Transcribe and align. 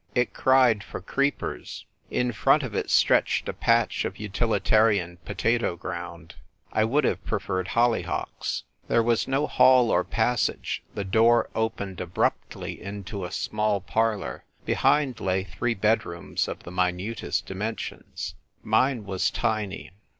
It 0.15 0.33
cried 0.33 0.83
for 0.83 0.99
creepers. 0.99 1.85
In 2.09 2.31
front 2.31 2.63
of 2.63 2.73
it 2.73 2.89
stretched 2.89 3.47
a 3.47 3.53
patch 3.53 4.03
of 4.03 4.17
utilitarian 4.17 5.17
potato 5.25 5.75
ground. 5.75 6.33
I 6.73 6.85
would 6.85 7.03
have 7.03 7.23
preferred 7.23 7.67
holly 7.67 8.01
hocks. 8.01 8.63
There 8.87 9.03
was 9.03 9.27
no 9.27 9.45
hall 9.45 9.91
or 9.91 10.03
passage: 10.03 10.81
the 10.95 11.03
door 11.03 11.51
opened 11.53 12.01
abruptly 12.01 12.81
into 12.81 13.25
a 13.25 13.31
small 13.31 13.79
parlour; 13.79 14.43
behind 14.65 15.19
lay 15.19 15.43
three 15.43 15.75
bedrooms 15.75 16.47
of 16.47 16.63
the 16.63 16.71
minutest 16.71 17.45
dimensions. 17.45 18.33
Mine 18.63 19.05
was 19.05 19.29
tiny. 19.29 19.91